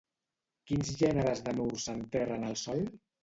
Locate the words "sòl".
2.65-2.83